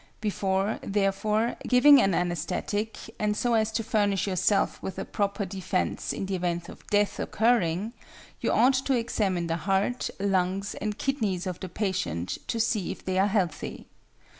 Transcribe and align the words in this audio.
Before, 0.19 0.79
therefore, 0.81 1.57
giving 1.67 2.01
an 2.01 2.13
anæsthetic, 2.13 3.07
and 3.19 3.37
so 3.37 3.53
as 3.53 3.71
to 3.73 3.83
furnish 3.83 4.25
yourself 4.25 4.81
with 4.81 4.97
a 4.97 5.05
proper 5.05 5.45
defence 5.45 6.11
in 6.11 6.25
the 6.25 6.33
event 6.33 6.69
of 6.69 6.87
death 6.87 7.19
occurring, 7.19 7.93
you 8.39 8.49
ought 8.51 8.73
to 8.73 8.97
examine 8.97 9.45
the 9.45 9.57
heart, 9.57 10.09
lungs, 10.19 10.73
and 10.73 10.97
kidneys 10.97 11.45
of 11.45 11.59
the 11.59 11.69
patient 11.69 12.39
to 12.47 12.59
see 12.59 12.91
if 12.91 13.05
they 13.05 13.19
are 13.19 13.27
healthy. 13.27 13.85